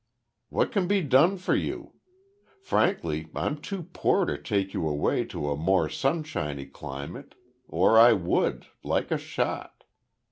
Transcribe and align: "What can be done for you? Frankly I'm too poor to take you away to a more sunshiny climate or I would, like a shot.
"What 0.49 0.71
can 0.71 0.87
be 0.87 1.01
done 1.03 1.37
for 1.37 1.55
you? 1.55 1.93
Frankly 2.59 3.27
I'm 3.35 3.59
too 3.61 3.83
poor 3.93 4.25
to 4.25 4.35
take 4.35 4.73
you 4.73 4.87
away 4.89 5.25
to 5.25 5.49
a 5.51 5.55
more 5.55 5.89
sunshiny 5.89 6.65
climate 6.65 7.35
or 7.67 7.99
I 7.99 8.13
would, 8.13 8.65
like 8.81 9.11
a 9.11 9.19
shot. 9.19 9.83